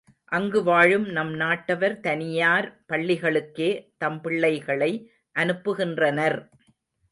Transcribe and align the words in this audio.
அங்கு 0.31 0.59
வாழும் 0.63 1.05
நம் 1.07 1.33
நாட்டவர் 1.33 1.95
தனியார் 1.99 2.67
பள்ளிகளுக்கே 2.89 3.69
தம் 3.97 4.19
பிள்ளைகளை 4.21 4.91
அனுப்புகின்றனர். 5.35 6.39